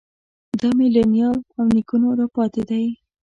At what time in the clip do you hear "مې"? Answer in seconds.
0.77-0.87